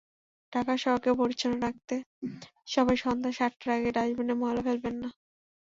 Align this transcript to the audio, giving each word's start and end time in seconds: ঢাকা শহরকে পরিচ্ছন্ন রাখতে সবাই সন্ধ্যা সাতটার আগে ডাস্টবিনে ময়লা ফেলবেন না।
ঢাকা 0.53 0.73
শহরকে 0.77 1.11
পরিচ্ছন্ন 1.19 1.55
রাখতে 1.65 1.95
সবাই 2.67 2.97
সন্ধ্যা 2.97 3.31
সাতটার 3.37 3.69
আগে 3.77 3.89
ডাস্টবিনে 3.91 4.35
ময়লা 4.41 4.61
ফেলবেন 4.67 4.95
না। 5.01 5.09